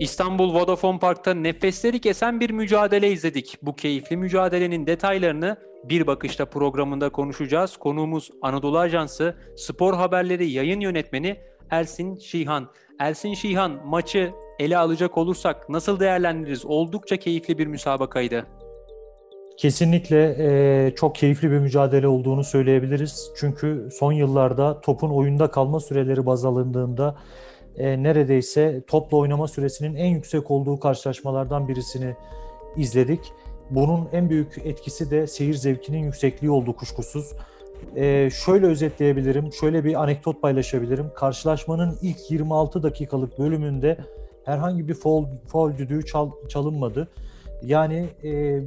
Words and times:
İstanbul 0.00 0.54
Vodafone 0.54 0.98
Park'ta 0.98 1.34
nefesleri 1.34 2.00
kesen 2.00 2.40
bir 2.40 2.50
mücadele 2.50 3.10
izledik. 3.10 3.58
Bu 3.62 3.76
keyifli 3.76 4.16
mücadelenin 4.16 4.86
detaylarını 4.86 5.56
bir 5.84 6.06
bakışta 6.06 6.44
programında 6.44 7.08
konuşacağız. 7.08 7.76
Konuğumuz 7.76 8.30
Anadolu 8.42 8.78
Ajansı 8.78 9.36
Spor 9.56 9.94
Haberleri 9.94 10.50
yayın 10.50 10.80
yönetmeni 10.80 11.36
Ersin 11.70 12.16
Şihan. 12.16 12.68
Ersin 12.98 13.34
Şihan 13.34 13.80
maçı 13.86 14.30
ele 14.58 14.78
alacak 14.78 15.18
olursak 15.18 15.68
nasıl 15.68 16.00
değerlendiririz? 16.00 16.64
Oldukça 16.66 17.16
keyifli 17.16 17.58
bir 17.58 17.66
müsabakaydı. 17.66 18.46
Kesinlikle 19.56 20.36
e, 20.38 20.94
çok 20.94 21.14
keyifli 21.14 21.50
bir 21.50 21.58
mücadele 21.58 22.08
olduğunu 22.08 22.44
söyleyebiliriz. 22.44 23.32
Çünkü 23.36 23.88
son 23.92 24.12
yıllarda 24.12 24.80
topun 24.80 25.10
oyunda 25.10 25.50
kalma 25.50 25.80
süreleri 25.80 26.26
baz 26.26 26.44
alındığında 26.44 27.16
e, 27.78 28.02
neredeyse 28.02 28.82
topla 28.86 29.16
oynama 29.16 29.48
süresinin 29.48 29.94
en 29.94 30.06
yüksek 30.06 30.50
olduğu 30.50 30.80
karşılaşmalardan 30.80 31.68
birisini 31.68 32.14
izledik. 32.76 33.32
Bunun 33.70 34.08
en 34.12 34.30
büyük 34.30 34.58
etkisi 34.64 35.10
de 35.10 35.26
seyir 35.26 35.54
zevkinin 35.54 35.98
yüksekliği 35.98 36.50
oldu 36.50 36.76
kuşkusuz. 36.76 37.32
E, 37.96 38.30
şöyle 38.30 38.66
özetleyebilirim, 38.66 39.52
şöyle 39.52 39.84
bir 39.84 40.02
anekdot 40.02 40.42
paylaşabilirim. 40.42 41.10
Karşılaşmanın 41.14 41.98
ilk 42.02 42.30
26 42.30 42.82
dakikalık 42.82 43.38
bölümünde 43.38 43.98
herhangi 44.44 44.88
bir 44.88 44.94
foul, 44.94 45.26
foul 45.48 45.78
düdüğü 45.78 46.06
çal, 46.06 46.30
çalınmadı. 46.48 47.08
Yani 47.62 48.08
e, 48.24 48.60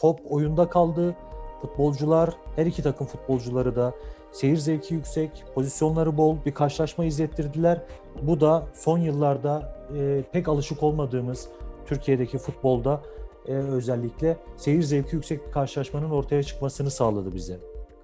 top 0.00 0.20
oyunda 0.28 0.68
kaldı. 0.68 1.14
Futbolcular, 1.60 2.30
her 2.56 2.66
iki 2.66 2.82
takım 2.82 3.06
futbolcuları 3.06 3.76
da 3.76 3.94
seyir 4.32 4.56
zevki 4.56 4.94
yüksek, 4.94 5.44
pozisyonları 5.54 6.16
bol 6.16 6.36
bir 6.46 6.54
karşılaşma 6.54 7.04
izlettirdiler. 7.04 7.82
Bu 8.22 8.40
da 8.40 8.66
son 8.74 8.98
yıllarda 8.98 9.76
e, 9.98 10.22
pek 10.32 10.48
alışık 10.48 10.82
olmadığımız 10.82 11.48
Türkiye'deki 11.86 12.38
futbolda 12.38 13.00
e, 13.48 13.52
özellikle 13.52 14.36
seyir 14.56 14.82
zevki 14.82 15.16
yüksek 15.16 15.46
bir 15.46 15.52
karşılaşmanın 15.52 16.10
ortaya 16.10 16.42
çıkmasını 16.42 16.90
sağladı 16.90 17.34
bize. 17.34 17.58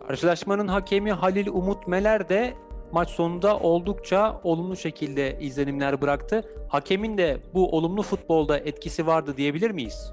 Karşılaşmanın 0.08 0.68
hakemi 0.68 1.12
Halil 1.12 1.46
Umut 1.46 1.88
Meler 1.88 2.28
de 2.28 2.54
maç 2.92 3.10
sonunda 3.10 3.58
oldukça 3.58 4.40
olumlu 4.44 4.76
şekilde 4.76 5.38
izlenimler 5.40 6.00
bıraktı. 6.00 6.42
Hakemin 6.68 7.18
de 7.18 7.40
bu 7.54 7.76
olumlu 7.76 8.02
futbolda 8.02 8.58
etkisi 8.58 9.06
vardı 9.06 9.36
diyebilir 9.36 9.70
miyiz? 9.70 10.12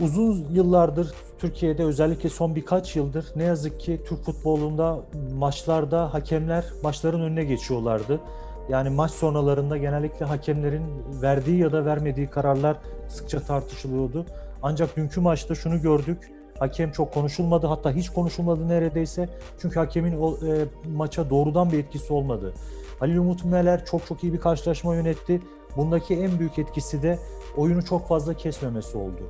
Uzun 0.00 0.46
yıllardır 0.52 1.12
Türkiye'de 1.38 1.84
özellikle 1.84 2.28
son 2.28 2.56
birkaç 2.56 2.96
yıldır 2.96 3.26
ne 3.36 3.42
yazık 3.42 3.80
ki 3.80 4.00
Türk 4.08 4.24
futbolunda 4.24 4.98
maçlarda 5.34 6.14
hakemler 6.14 6.64
maçların 6.82 7.20
önüne 7.20 7.44
geçiyorlardı. 7.44 8.20
Yani 8.68 8.90
maç 8.90 9.10
sonralarında 9.10 9.76
genellikle 9.76 10.26
hakemlerin 10.26 10.82
verdiği 11.22 11.58
ya 11.58 11.72
da 11.72 11.84
vermediği 11.84 12.26
kararlar 12.26 12.76
sıkça 13.08 13.40
tartışılıyordu. 13.40 14.26
Ancak 14.62 14.96
dünkü 14.96 15.20
maçta 15.20 15.54
şunu 15.54 15.82
gördük. 15.82 16.32
Hakem 16.58 16.92
çok 16.92 17.14
konuşulmadı 17.14 17.66
hatta 17.66 17.90
hiç 17.92 18.10
konuşulmadı 18.10 18.68
neredeyse. 18.68 19.28
Çünkü 19.58 19.78
hakemin 19.78 20.20
o, 20.20 20.32
e, 20.32 20.64
maça 20.96 21.30
doğrudan 21.30 21.72
bir 21.72 21.78
etkisi 21.78 22.12
olmadı. 22.12 22.54
Halil 22.98 23.16
Umut 23.16 23.44
Meler 23.44 23.84
çok 23.84 24.06
çok 24.06 24.24
iyi 24.24 24.32
bir 24.32 24.40
karşılaşma 24.40 24.94
yönetti. 24.94 25.40
Bundaki 25.76 26.14
en 26.14 26.38
büyük 26.38 26.58
etkisi 26.58 27.02
de 27.02 27.18
oyunu 27.56 27.84
çok 27.84 28.08
fazla 28.08 28.34
kesmemesi 28.34 28.98
oldu. 28.98 29.22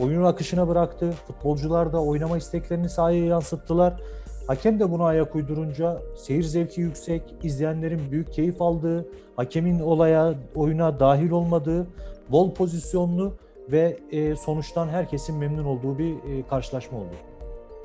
Oyunun 0.00 0.24
akışına 0.24 0.68
bıraktı. 0.68 1.14
Futbolcular 1.26 1.92
da 1.92 2.02
oynama 2.02 2.36
isteklerini 2.36 2.88
sahaya 2.88 3.24
yansıttılar. 3.24 4.00
Hakem 4.46 4.80
de 4.80 4.90
buna 4.90 5.04
ayak 5.04 5.34
uydurunca 5.34 6.02
seyir 6.16 6.42
zevki 6.42 6.80
yüksek, 6.80 7.22
izleyenlerin 7.42 8.10
büyük 8.10 8.32
keyif 8.32 8.62
aldığı, 8.62 9.08
hakemin 9.36 9.80
olaya, 9.80 10.34
oyuna 10.54 11.00
dahil 11.00 11.30
olmadığı, 11.30 11.86
bol 12.28 12.54
pozisyonlu 12.54 13.34
ve 13.72 13.98
e, 14.12 14.36
sonuçtan 14.36 14.88
herkesin 14.88 15.36
memnun 15.36 15.64
olduğu 15.64 15.98
bir 15.98 16.10
e, 16.10 16.48
karşılaşma 16.50 16.98
oldu. 16.98 17.14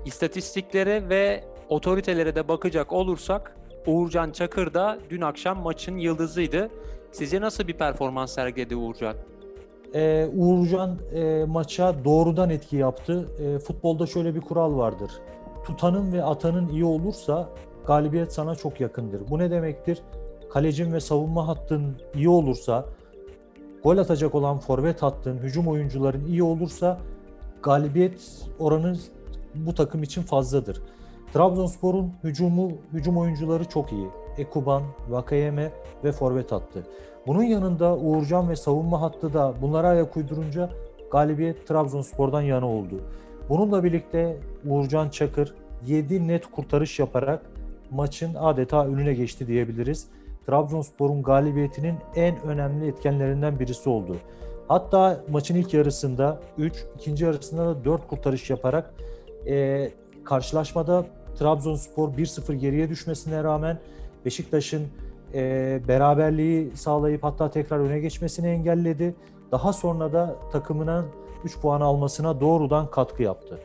İstatistiklere 0.05 1.09
ve 1.09 1.43
otoritelere 1.69 2.35
de 2.35 2.47
bakacak 2.47 2.93
olursak 2.93 3.55
Uğurcan 3.87 4.31
Çakır 4.31 4.73
da 4.73 4.99
dün 5.09 5.21
akşam 5.21 5.61
maçın 5.61 5.97
yıldızıydı. 5.97 6.69
Sizce 7.11 7.41
nasıl 7.41 7.67
bir 7.67 7.73
performans 7.73 8.33
sergiledi 8.33 8.75
Uğurcan? 8.75 9.15
Ee, 9.95 10.29
Uğurcan 10.37 10.97
e, 11.13 11.45
maça 11.47 11.95
doğrudan 12.05 12.49
etki 12.49 12.75
yaptı. 12.75 13.25
E, 13.39 13.59
futbolda 13.59 14.05
şöyle 14.05 14.35
bir 14.35 14.41
kural 14.41 14.77
vardır. 14.77 15.11
Tutanın 15.65 16.13
ve 16.13 16.23
atanın 16.23 16.69
iyi 16.69 16.85
olursa 16.85 17.49
galibiyet 17.87 18.33
sana 18.33 18.55
çok 18.55 18.81
yakındır. 18.81 19.21
Bu 19.29 19.39
ne 19.39 19.51
demektir? 19.51 20.01
Kalecin 20.49 20.93
ve 20.93 20.99
savunma 20.99 21.47
hattın 21.47 21.95
iyi 22.15 22.29
olursa, 22.29 22.85
gol 23.83 23.97
atacak 23.97 24.35
olan 24.35 24.59
forvet 24.59 25.01
hattın, 25.01 25.37
hücum 25.37 25.67
oyuncuların 25.67 26.25
iyi 26.25 26.43
olursa 26.43 26.97
galibiyet 27.63 28.47
oranı 28.59 28.95
bu 29.55 29.73
takım 29.73 30.03
için 30.03 30.21
fazladır. 30.21 30.81
Trabzonspor'un 31.33 32.13
hücumu, 32.23 32.71
hücum 32.93 33.17
oyuncuları 33.17 33.65
çok 33.65 33.91
iyi. 33.91 34.07
Ekuban, 34.39 34.83
Vakayeme 35.09 35.71
ve 36.03 36.11
forvet 36.11 36.51
hattı. 36.51 36.83
Bunun 37.27 37.43
yanında 37.43 37.97
Uğurcan 37.97 38.49
ve 38.49 38.55
savunma 38.55 39.01
hattı 39.01 39.33
da 39.33 39.53
bunlara 39.61 39.87
ayak 39.87 40.17
uydurunca 40.17 40.69
galibiyet 41.11 41.67
Trabzonspor'dan 41.67 42.41
yana 42.41 42.67
oldu. 42.67 42.95
Bununla 43.49 43.83
birlikte 43.83 44.37
Uğurcan 44.65 45.09
Çakır 45.09 45.55
7 45.87 46.27
net 46.27 46.45
kurtarış 46.51 46.99
yaparak 46.99 47.41
maçın 47.91 48.35
adeta 48.35 48.85
önüne 48.85 49.13
geçti 49.13 49.47
diyebiliriz. 49.47 50.07
Trabzonspor'un 50.47 51.23
galibiyetinin 51.23 51.95
en 52.15 52.41
önemli 52.41 52.87
etkenlerinden 52.87 53.59
birisi 53.59 53.89
oldu. 53.89 54.15
Hatta 54.67 55.21
maçın 55.29 55.55
ilk 55.55 55.73
yarısında 55.73 56.39
3, 56.57 56.85
ikinci 56.95 57.25
yarısında 57.25 57.65
da 57.65 57.85
4 57.85 58.07
kurtarış 58.07 58.49
yaparak 58.49 58.93
e, 59.47 59.89
karşılaşmada 60.23 61.05
Trabzonspor 61.39 62.09
1-0 62.09 62.53
geriye 62.53 62.89
düşmesine 62.89 63.43
rağmen 63.43 63.79
Beşiktaş'ın 64.25 64.87
e, 65.33 65.79
beraberliği 65.87 66.71
sağlayıp 66.75 67.23
hatta 67.23 67.51
tekrar 67.51 67.79
öne 67.79 67.99
geçmesini 67.99 68.47
engelledi. 68.47 69.15
Daha 69.51 69.73
sonra 69.73 70.13
da 70.13 70.35
takımının 70.51 71.05
3 71.43 71.59
puan 71.59 71.81
almasına 71.81 72.41
doğrudan 72.41 72.91
katkı 72.91 73.23
yaptı. 73.23 73.59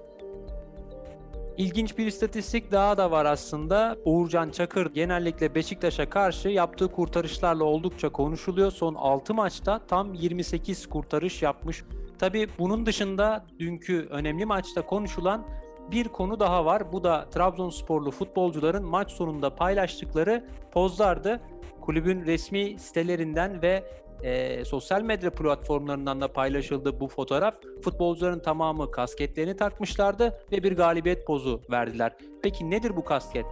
İlginç 1.57 1.99
bir 1.99 2.07
istatistik 2.07 2.73
daha 2.73 2.97
da 2.97 3.11
var 3.11 3.25
aslında. 3.25 3.97
Uğurcan 4.05 4.51
Çakır 4.51 4.95
genellikle 4.95 5.55
Beşiktaş'a 5.55 6.11
karşı 6.11 6.49
yaptığı 6.49 6.89
kurtarışlarla 6.89 7.65
oldukça 7.65 8.09
konuşuluyor. 8.09 8.71
Son 8.71 8.95
6 8.95 9.35
maçta 9.35 9.81
tam 9.89 10.15
28 10.15 10.87
kurtarış 10.89 11.43
yapmış. 11.43 11.85
Tabi 12.19 12.49
bunun 12.59 12.87
dışında 12.87 13.45
dünkü 13.59 14.07
önemli 14.11 14.45
maçta 14.45 14.87
konuşulan 14.87 15.45
bir 15.91 16.09
konu 16.09 16.41
daha 16.41 16.65
var. 16.65 16.93
Bu 16.93 17.05
da 17.05 17.27
Trabzonsporlu 17.31 18.11
futbolcuların 18.11 18.84
maç 18.84 19.11
sonunda 19.11 19.55
paylaştıkları 19.55 20.45
pozlardı. 20.72 21.41
Kulübün 21.81 22.27
resmi 22.27 22.78
sitelerinden 22.78 23.62
ve 23.62 23.84
e, 24.23 24.65
sosyal 24.65 25.03
medya 25.03 25.31
platformlarından 25.31 26.21
da 26.21 26.33
paylaşıldı 26.33 27.00
bu 27.00 27.09
fotoğraf. 27.09 27.55
Futbolcuların 27.83 28.39
tamamı 28.39 28.91
kasketlerini 28.91 29.56
takmışlardı 29.56 30.39
ve 30.53 30.62
bir 30.62 30.77
galibiyet 30.77 31.27
pozu 31.27 31.61
verdiler. 31.71 32.12
Peki 32.43 32.71
nedir 32.71 32.97
bu 32.97 33.05
kasket? 33.05 33.47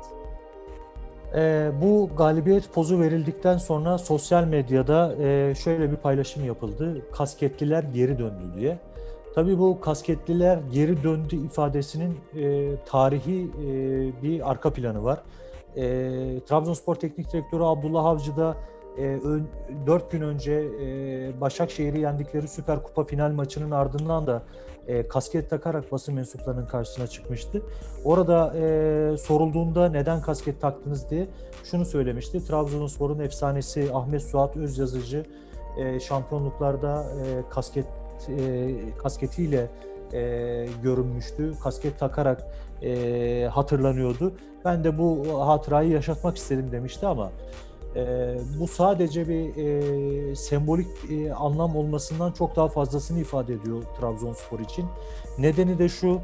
E, 1.34 1.70
bu 1.82 2.10
galibiyet 2.16 2.72
pozu 2.72 3.00
verildikten 3.00 3.58
sonra 3.58 3.98
sosyal 3.98 4.44
medyada 4.44 5.14
e, 5.22 5.54
şöyle 5.54 5.90
bir 5.90 5.96
paylaşım 5.96 6.44
yapıldı. 6.44 7.02
Kasketliler 7.12 7.82
geri 7.82 8.18
döndü 8.18 8.42
diye. 8.54 8.78
Tabii 9.34 9.58
bu 9.58 9.80
kasketliler 9.80 10.58
geri 10.72 11.02
döndü 11.02 11.36
ifadesinin 11.36 12.18
e, 12.36 12.76
tarihi 12.86 13.42
e, 13.42 14.22
bir 14.22 14.50
arka 14.50 14.72
planı 14.72 15.04
var. 15.04 15.22
E, 15.76 15.82
Trabzonspor 16.40 16.94
Teknik 16.94 17.32
Direktörü 17.32 17.62
Abdullah 17.62 18.04
Avcı 18.04 18.36
da 18.36 18.56
e, 18.98 19.02
ön, 19.02 19.46
4 19.86 20.10
gün 20.10 20.20
önce 20.20 20.52
e, 20.52 21.40
Başakşehir'i 21.40 22.00
yendikleri 22.00 22.48
Süper 22.48 22.82
Kupa 22.82 23.04
final 23.04 23.32
maçının 23.32 23.70
ardından 23.70 24.26
da 24.26 24.42
e, 24.86 25.08
kasket 25.08 25.50
takarak 25.50 25.92
basın 25.92 26.14
mensuplarının 26.14 26.66
karşısına 26.66 27.06
çıkmıştı. 27.06 27.62
Orada 28.04 28.52
e, 28.56 29.16
sorulduğunda 29.16 29.88
neden 29.88 30.22
kasket 30.22 30.60
taktınız 30.60 31.10
diye 31.10 31.26
şunu 31.64 31.84
söylemişti. 31.84 32.46
Trabzonspor'un 32.46 33.18
efsanesi 33.18 33.90
Ahmet 33.94 34.22
Suat 34.22 34.56
Özyazıcı 34.56 35.24
e, 35.78 36.00
şampiyonluklarda 36.00 37.04
e, 37.04 37.48
kasket 37.50 37.86
e, 38.28 38.70
kasketiyle 38.98 39.70
e, 40.12 40.66
görünmüştü. 40.82 41.52
Kasket 41.62 41.98
takarak 41.98 42.46
e, 42.82 43.48
hatırlanıyordu. 43.52 44.32
Ben 44.64 44.84
de 44.84 44.98
bu 44.98 45.40
hatırayı 45.48 45.90
yaşatmak 45.90 46.36
istedim 46.36 46.72
demişti 46.72 47.06
ama 47.06 47.30
e, 47.96 48.34
bu 48.60 48.68
sadece 48.68 49.28
bir 49.28 49.56
e, 49.56 50.36
sembolik 50.36 50.88
e, 51.10 51.32
anlam 51.32 51.76
olmasından 51.76 52.32
çok 52.32 52.56
daha 52.56 52.68
fazlasını 52.68 53.20
ifade 53.20 53.54
ediyor 53.54 53.82
Trabzonspor 54.00 54.60
için. 54.60 54.86
Nedeni 55.38 55.78
de 55.78 55.88
şu, 55.88 56.20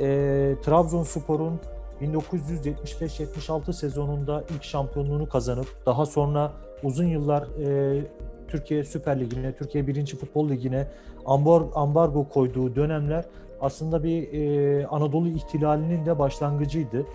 e, 0.00 0.54
Trabzonspor'un 0.64 1.60
1975-76 2.02 3.72
sezonunda 3.72 4.44
ilk 4.54 4.64
şampiyonluğunu 4.64 5.28
kazanıp 5.28 5.66
daha 5.86 6.06
sonra 6.06 6.52
uzun 6.82 7.06
yıllar 7.06 7.42
e, 7.42 8.02
Türkiye 8.48 8.84
Süper 8.84 9.20
Ligi'ne, 9.20 9.52
Türkiye 9.52 9.86
1. 9.86 10.06
Futbol 10.06 10.48
Ligi'ne 10.48 10.86
ambar- 11.26 11.66
ambargo 11.74 12.28
koyduğu 12.28 12.76
dönemler 12.76 13.24
aslında 13.60 14.04
bir 14.04 14.32
e, 14.32 14.86
Anadolu 14.86 15.28
ihtilalinin 15.28 16.06
de 16.06 16.18
başlangıcıydı. 16.18 17.06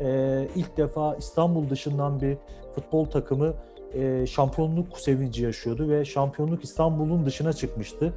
E, 0.00 0.48
ilk 0.56 0.76
defa 0.76 1.16
İstanbul 1.16 1.70
dışından 1.70 2.20
bir 2.20 2.36
futbol 2.74 3.04
takımı 3.04 3.54
e, 3.94 4.26
şampiyonluk 4.26 4.98
sevinci 4.98 5.42
yaşıyordu 5.42 5.88
ve 5.88 6.04
şampiyonluk 6.04 6.64
İstanbul'un 6.64 7.26
dışına 7.26 7.52
çıkmıştı. 7.52 8.12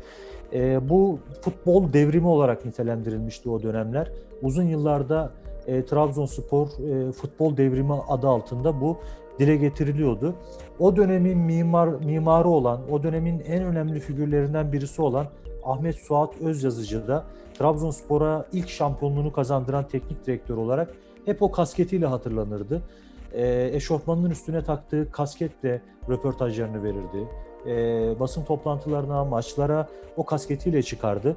E, 0.54 0.90
bu 0.90 1.20
futbol 1.42 1.94
devrimi 1.94 2.28
olarak 2.28 2.66
nitelendirilmişti 2.66 3.50
o 3.50 3.64
dönemler. 3.64 4.12
Uzun 4.42 4.64
yıllarda 4.64 5.32
e, 5.68 5.86
Trabzonspor 5.86 6.68
e, 6.68 7.12
futbol 7.12 7.58
devrimi 7.58 7.94
adı 7.94 8.28
altında 8.28 8.82
bu 8.82 8.98
dile 9.40 9.56
getiriliyordu. 9.56 10.36
O 10.80 10.96
dönemin 10.96 11.38
mimar 11.38 11.88
mimarı 11.88 12.48
olan, 12.48 12.92
o 12.92 13.04
dönemin 13.04 13.40
en 13.40 13.64
önemli 13.64 14.00
figürlerinden 14.00 14.72
birisi 14.74 15.02
olan 15.02 15.28
Ahmet 15.64 15.96
Suat 15.96 16.42
Özyazıcı 16.42 17.08
da 17.08 17.24
Trabzonspor'a 17.58 18.46
ilk 18.54 18.70
şampiyonluğunu 18.70 19.32
kazandıran 19.34 19.88
teknik 19.88 20.28
direktör 20.28 20.58
olarak 20.58 20.94
hep 21.26 21.42
o 21.42 21.52
kasketiyle 21.52 22.06
hatırlanırdı. 22.06 22.82
E, 23.34 23.70
eşofmanının 23.74 24.30
üstüne 24.30 24.64
taktığı 24.64 25.12
kasketle 25.12 25.82
röportajlarını 26.10 26.84
verirdi. 26.84 27.28
E, 27.68 28.20
basın 28.20 28.44
toplantılarına, 28.44 29.26
maçlara 29.26 29.88
o 30.18 30.26
kasketiyle 30.26 30.84
çıkardı. 30.84 31.36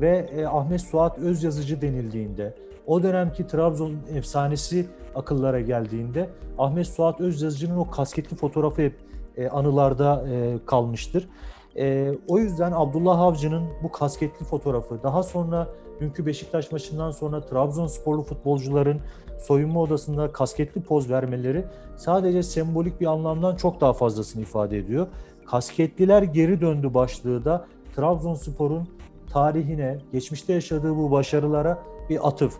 Ve 0.00 0.30
e, 0.36 0.46
Ahmet 0.46 0.80
Suat 0.80 1.18
Özyazıcı 1.18 1.80
denildiğinde, 1.80 2.54
o 2.86 3.02
dönemki 3.02 3.46
Trabzon 3.46 3.92
efsanesi 4.14 4.86
akıllara 5.14 5.60
geldiğinde 5.60 6.28
Ahmet 6.58 6.86
Suat 6.86 7.20
Özyazıcı'nın 7.20 7.76
o 7.76 7.90
kasketli 7.90 8.36
fotoğrafı 8.36 8.82
hep 8.82 8.94
e, 9.36 9.48
anılarda 9.48 10.24
e, 10.30 10.58
kalmıştır. 10.66 11.28
E, 11.76 12.12
o 12.28 12.38
yüzden 12.38 12.72
Abdullah 12.72 13.20
Avcı'nın 13.20 13.64
bu 13.82 13.92
kasketli 13.92 14.44
fotoğrafı 14.44 15.02
daha 15.02 15.22
sonra 15.22 15.68
dünkü 16.00 16.26
Beşiktaş 16.26 16.72
maçından 16.72 17.10
sonra 17.10 17.40
Trabzonsporlu 17.40 18.22
futbolcuların 18.22 19.00
soyunma 19.38 19.80
odasında 19.80 20.32
kasketli 20.32 20.80
poz 20.80 21.10
vermeleri 21.10 21.64
sadece 21.96 22.42
sembolik 22.42 23.00
bir 23.00 23.06
anlamdan 23.06 23.56
çok 23.56 23.80
daha 23.80 23.92
fazlasını 23.92 24.42
ifade 24.42 24.78
ediyor. 24.78 25.06
Kasketliler 25.50 26.22
geri 26.22 26.60
döndü 26.60 26.94
başlığı 26.94 27.44
da 27.44 27.66
Trabzonspor'un 27.96 28.88
tarihine, 29.32 29.98
geçmişte 30.12 30.52
yaşadığı 30.52 30.96
bu 30.96 31.10
başarılara 31.10 31.78
bir 32.10 32.28
atıf. 32.28 32.58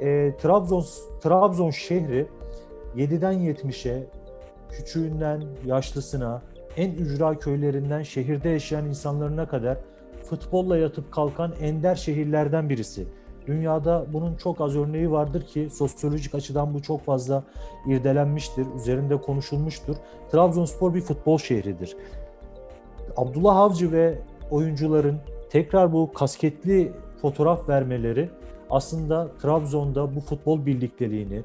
E, 0.00 0.36
Trabzon 0.42 0.84
Trabzon 1.20 1.70
şehri 1.70 2.26
7'den 2.96 3.34
70'e, 3.34 4.06
küçüğünden 4.70 5.42
yaşlısına, 5.66 6.42
en 6.76 6.90
ücra 6.90 7.38
köylerinden 7.38 8.02
şehirde 8.02 8.48
yaşayan 8.48 8.86
insanlarına 8.86 9.48
kadar 9.48 9.78
futbolla 10.24 10.76
yatıp 10.76 11.12
kalkan 11.12 11.52
ender 11.60 11.94
şehirlerden 11.94 12.68
birisi. 12.68 13.06
Dünyada 13.46 14.06
bunun 14.12 14.36
çok 14.36 14.60
az 14.60 14.76
örneği 14.76 15.10
vardır 15.10 15.46
ki 15.46 15.68
sosyolojik 15.72 16.34
açıdan 16.34 16.74
bu 16.74 16.82
çok 16.82 17.04
fazla 17.04 17.44
irdelenmiştir, 17.86 18.66
üzerinde 18.76 19.16
konuşulmuştur. 19.16 19.96
Trabzonspor 20.32 20.94
bir 20.94 21.00
futbol 21.00 21.38
şehridir. 21.38 21.96
Abdullah 23.16 23.56
Avcı 23.56 23.92
ve 23.92 24.18
oyuncuların 24.50 25.16
tekrar 25.50 25.92
bu 25.92 26.12
kasketli 26.12 26.92
fotoğraf 27.22 27.68
vermeleri 27.68 28.28
aslında 28.70 29.28
Trabzon'da 29.42 30.16
bu 30.16 30.20
futbol 30.20 30.66
birlikteliğini, 30.66 31.42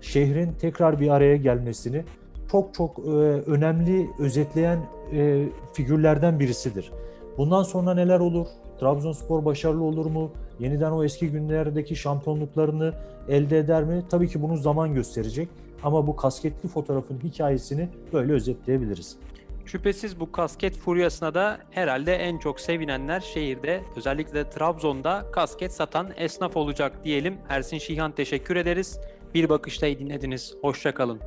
şehrin 0.00 0.52
tekrar 0.52 1.00
bir 1.00 1.08
araya 1.08 1.36
gelmesini 1.36 2.04
çok 2.52 2.74
çok 2.74 2.98
e, 2.98 3.10
önemli 3.10 4.10
özetleyen 4.18 4.78
e, 5.12 5.48
figürlerden 5.72 6.40
birisidir. 6.40 6.92
Bundan 7.38 7.62
sonra 7.62 7.94
neler 7.94 8.20
olur? 8.20 8.46
Trabzonspor 8.80 9.44
başarılı 9.44 9.82
olur 9.82 10.06
mu? 10.06 10.30
Yeniden 10.58 10.90
o 10.90 11.04
eski 11.04 11.30
günlerdeki 11.30 11.96
şampiyonluklarını 11.96 12.92
elde 13.28 13.58
eder 13.58 13.84
mi? 13.84 14.02
Tabii 14.10 14.28
ki 14.28 14.42
bunu 14.42 14.56
zaman 14.56 14.94
gösterecek. 14.94 15.48
Ama 15.82 16.06
bu 16.06 16.16
kasketli 16.16 16.68
fotoğrafın 16.68 17.18
hikayesini 17.24 17.88
böyle 18.12 18.32
özetleyebiliriz. 18.32 19.16
Şüphesiz 19.66 20.20
bu 20.20 20.32
kasket 20.32 20.76
furyasına 20.76 21.34
da 21.34 21.58
herhalde 21.70 22.14
en 22.14 22.38
çok 22.38 22.60
sevinenler 22.60 23.20
şehirde 23.20 23.82
özellikle 23.96 24.50
Trabzon'da 24.50 25.26
kasket 25.32 25.72
satan 25.72 26.08
esnaf 26.16 26.56
olacak 26.56 27.04
diyelim. 27.04 27.38
Ersin 27.48 27.78
Şihan 27.78 28.12
teşekkür 28.12 28.56
ederiz. 28.56 29.00
Bir 29.34 29.48
bakışta 29.48 29.86
dinlediniz. 29.86 30.54
Hoşçakalın. 30.62 31.20